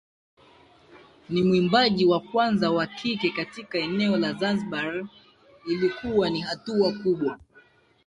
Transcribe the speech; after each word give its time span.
ni 1.29 1.43
mwimbaji 1.43 2.05
wa 2.05 2.19
kwanza 2.19 2.71
wa 2.71 2.87
kike 2.87 3.29
katika 3.29 3.77
eneo 3.77 4.17
la 4.17 4.33
Zanzibar 4.33 5.05
Ilikuwa 5.67 6.29
ni 6.29 6.41
hatua 6.41 6.93
kubwa 6.93 7.39